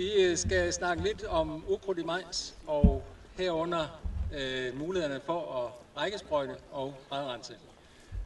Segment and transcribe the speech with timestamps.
[0.00, 3.02] Vi øh, skal snakke lidt om ukrudt i majs, og
[3.36, 4.00] herunder
[4.34, 7.54] øh, mulighederne for at rækkesprøjte og bredrense.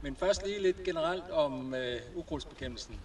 [0.02, 3.00] Men først lige lidt generelt om øh, ukrudtsbekæmpelsen.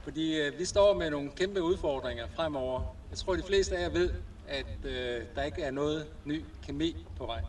[0.00, 2.96] Fordi øh, vi står med nogle kæmpe udfordringer fremover.
[3.10, 4.10] Jeg tror, de fleste af jer ved,
[4.48, 7.40] at øh, der ikke er noget ny kemi på vej.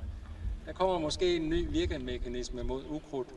[0.66, 3.28] Der kommer måske en ny virkemekanisme mod ukrudt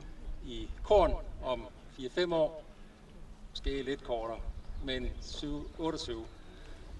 [0.46, 1.12] i korn
[1.44, 1.66] om
[1.98, 2.64] 4-5 år.
[3.50, 4.38] Måske lidt kortere,
[4.84, 6.24] men 7, 28.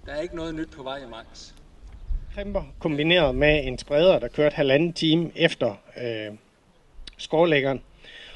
[0.07, 1.55] Der er ikke noget nyt på vej i majs.
[2.35, 6.37] Kremper kombineret med en spreder, der kørte halvanden time efter øh,
[7.17, 7.83] skovlæggeren.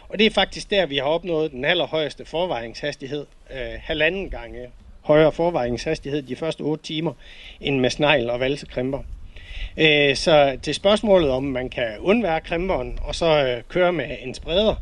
[0.09, 3.27] Og det er faktisk der, vi har opnået den allerhøjeste forvejningshastighed.
[3.51, 7.13] Øh, halvanden gange højere forvejningshastighed de første 8 timer,
[7.61, 9.03] end med snegl og valsekrimper.
[9.77, 14.35] Øh, så til spørgsmålet om man kan undvære krimperen og så øh, køre med en
[14.35, 14.75] spreder,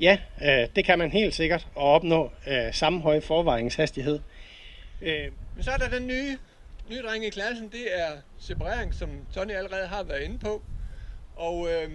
[0.00, 4.18] ja, øh, det kan man helt sikkert og opnå øh, samme høje forvejningshastighed.
[5.02, 6.38] Øh, men så er der den nye,
[6.90, 10.62] nye dreng i klassen, det er separering, som Tony allerede har været inde på.
[11.36, 11.90] Og øh,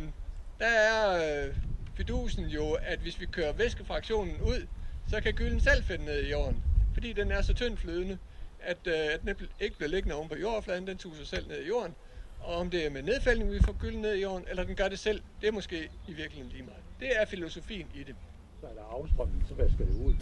[0.60, 1.56] der er øh,
[1.94, 4.68] fidusen jo, at hvis vi kører væskefraktionen ud,
[5.08, 6.64] så kan gylden selv finde ned i jorden.
[6.94, 8.18] Fordi den er så tynd flydende,
[8.60, 11.68] at, øh, at den ikke bliver liggende oven på jordfladen, den tuser selv ned i
[11.68, 11.96] jorden.
[12.40, 14.88] Og om det er med nedfældning, vi får gylden ned i jorden, eller den gør
[14.88, 16.84] det selv, det er måske i virkeligheden lige meget.
[17.00, 18.16] Det er filosofien i det.
[18.62, 20.16] Så er der afstrømning, så vasker det ud.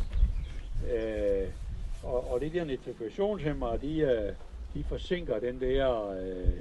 [0.93, 1.49] Øh,
[2.03, 4.33] og, og det der nitrifikationshæmmer, de, øh,
[4.73, 6.53] de forsinker den der øh,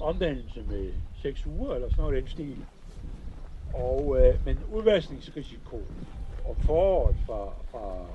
[0.00, 2.64] omdannelse med 6 uger eller sådan noget den stil.
[3.74, 5.82] Og, øh, men udvaskningsrisiko
[6.44, 8.06] og foråret fra, fra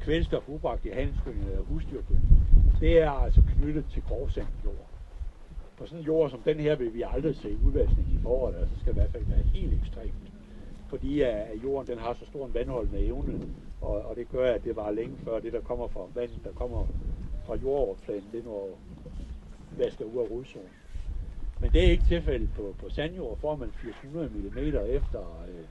[0.00, 2.46] kvælstof ubragt i handelsgødning øh, eller husdyrgødning,
[2.80, 4.88] det er altså knyttet til grovsandet jord.
[5.76, 8.68] På sådan en jord som den her vil vi aldrig se udvaskning i foråret, og
[8.68, 10.35] så skal i hvert fald være helt ekstremt.
[10.88, 13.38] Fordi at jorden den har så stor en vandholdende evne,
[13.80, 16.52] og, og det gør, at det var længe før det, der kommer fra vandet, der
[16.52, 16.86] kommer
[17.46, 18.78] fra jordoverfladen, det når
[19.78, 20.70] vasker ud af rodzonen.
[21.60, 23.38] Men det er ikke tilfældet på, på sandjord.
[23.38, 25.64] Får man 400 mm efter øh,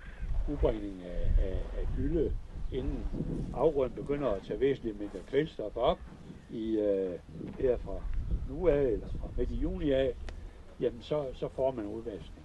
[0.48, 2.32] udbringning af, af, af gylde,
[2.72, 3.12] inden
[3.54, 6.00] afgrøden begynder at tage væsentligt mindre kvælstof op,
[6.50, 7.20] i, øh,
[7.60, 8.04] her fra
[8.50, 10.14] nu af, eller fra midt i juni af,
[10.80, 12.45] jamen så, så får man udvaskning.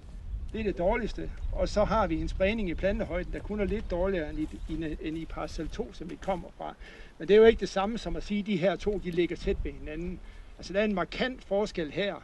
[0.52, 1.30] Det er det dårligste.
[1.52, 4.96] Og så har vi en spredning i plantehøjden, der kun er lidt dårligere end i,
[5.00, 6.74] end i parcel 2, som vi kommer fra.
[7.18, 9.10] Men det er jo ikke det samme som at sige, at de her to de
[9.10, 10.20] ligger tæt ved hinanden.
[10.58, 12.14] Altså der er en markant forskel her.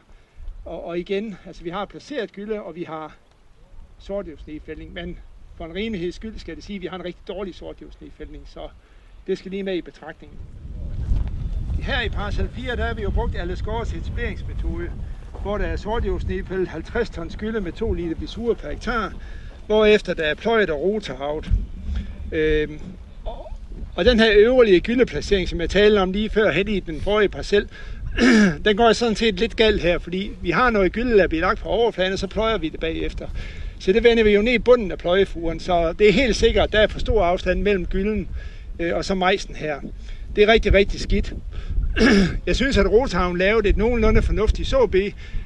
[0.65, 3.17] Og, og igen, altså vi har placeret gylde, og vi har
[3.99, 5.19] sortdivsnedfældning, men
[5.55, 8.69] for en rimeligheds skyld skal det sige, at vi har en rigtig dårlig sortdivsnedfældning, så
[9.27, 10.39] det skal lige med i betragtningen.
[11.79, 14.91] Her i parcel 4, der har vi jo brugt alle etableringsmetode,
[15.47, 19.13] hvor der er sortdivsnedfældet 50 tons gylde med 2 liter bisure per hektar,
[19.65, 21.49] hvorefter der er pløjet og rotahavt.
[22.31, 22.79] Øhm,
[23.95, 27.29] og den her øvrige gyldeplacering, som jeg talte om lige før hen i den forrige
[27.29, 27.67] parcel,
[28.65, 31.59] den går sådan set lidt galt her, fordi vi har noget gylde, der bliver lagt
[31.59, 33.27] på overfladen, og så pløjer vi det bagefter.
[33.79, 36.63] Så det vender vi jo ned i bunden af pløjefuren, så det er helt sikkert,
[36.63, 38.27] at der er for stor afstand mellem gylden
[38.79, 39.79] øh, og så majsen her.
[40.35, 41.33] Det er rigtig, rigtig skidt.
[42.45, 44.95] Jeg synes, at Rothavn lavede et nogenlunde fornuftigt såb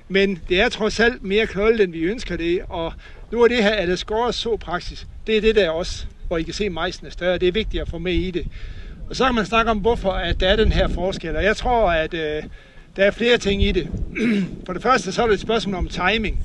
[0.08, 2.94] men det er trods alt mere knoldet, end vi ønsker det, og
[3.32, 6.38] nu er det her, at det skåres så praksis, det er det der også, hvor
[6.38, 7.38] I kan se, at majsen er større.
[7.38, 8.48] Det er vigtigt at få med i det.
[9.10, 11.58] Og så kan man snakke om, hvorfor at der er den her forskel, og jeg
[11.58, 12.44] tror, at øh,
[12.96, 13.88] der er flere ting i det.
[14.66, 16.44] For det første, så er det et spørgsmål om timing.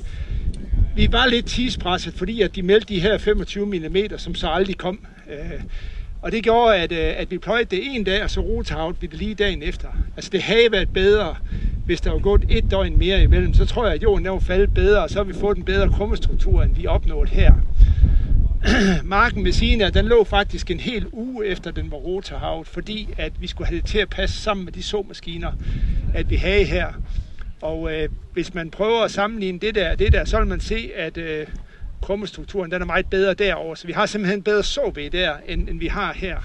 [0.95, 4.77] Vi var lidt tidspresset, fordi at de meldte de her 25 mm, som så aldrig
[4.77, 4.99] kom.
[5.29, 5.61] Øh,
[6.21, 9.07] og det gjorde, at, øh, at vi pløjede det en dag, og så rotavt vi
[9.07, 9.87] det lige dagen efter.
[10.15, 11.35] Altså det havde været bedre,
[11.85, 13.53] hvis der var gået et døgn mere imellem.
[13.53, 15.89] Så tror jeg, at jorden var faldet bedre, og så har vi fået en bedre
[15.89, 17.53] krummestruktur, end vi opnåede her.
[19.03, 23.09] Marken ved siden af, den lå faktisk en hel uge efter den var rotavlet, fordi
[23.17, 25.51] at vi skulle have det til at passe sammen med de såmaskiner,
[26.13, 26.87] at vi havde her.
[27.61, 30.89] Og øh, hvis man prøver at sammenligne det der det der, så vil man se,
[30.95, 31.47] at øh,
[32.01, 33.75] krummestrukturen den er meget bedre derover.
[33.75, 36.37] Så vi har simpelthen bedre såbe der, end, end vi har her.